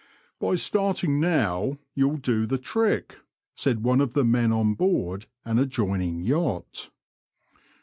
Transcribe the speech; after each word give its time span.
'* 0.23 0.39
By 0.41 0.55
starting 0.55 1.19
now 1.19 1.77
you'll 1.93 2.17
do 2.17 2.47
the 2.47 2.57
trick," 2.57 3.19
said 3.53 3.83
one 3.83 4.01
of 4.01 4.15
the 4.15 4.25
men 4.25 4.51
on 4.51 4.73
board 4.73 5.27
an 5.45 5.59
adjoining 5.59 6.23
yacht. 6.23 6.89